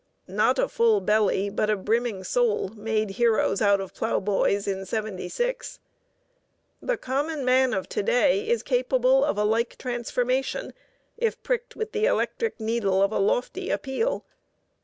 Not 0.27 0.57
a 0.57 0.67
full 0.67 0.99
belly 0.99 1.51
but 1.51 1.69
a 1.69 1.75
brimming 1.75 2.23
soul 2.23 2.69
made 2.69 3.11
heroes 3.21 3.61
out 3.61 3.79
of 3.79 3.93
ploughboys 3.93 4.67
in 4.67 4.83
'76. 4.87 5.77
The 6.81 6.97
common 6.97 7.45
man 7.45 7.71
of 7.71 7.87
to 7.89 8.01
day 8.01 8.47
is 8.49 8.63
capable 8.63 9.23
of 9.23 9.37
a 9.37 9.43
like 9.45 9.77
transformation 9.77 10.73
if 11.17 11.43
pricked 11.43 11.75
with 11.75 11.91
the 11.91 12.05
electric 12.07 12.59
needle 12.59 12.99
of 13.03 13.11
a 13.11 13.19
lofty 13.19 13.69
appeal. 13.69 14.25